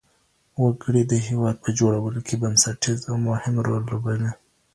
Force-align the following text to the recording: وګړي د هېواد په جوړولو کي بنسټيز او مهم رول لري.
وګړي 0.61 1.03
د 1.07 1.13
هېواد 1.27 1.55
په 1.63 1.69
جوړولو 1.79 2.19
کي 2.27 2.35
بنسټيز 2.43 2.99
او 3.09 3.15
مهم 3.29 3.55
رول 3.67 3.83
لري. 4.05 4.31